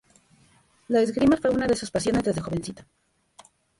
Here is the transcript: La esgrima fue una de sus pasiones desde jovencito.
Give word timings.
La 0.87 0.99
esgrima 1.01 1.37
fue 1.37 1.51
una 1.51 1.67
de 1.67 1.75
sus 1.75 1.91
pasiones 1.91 2.23
desde 2.23 2.41
jovencito. 2.41 2.81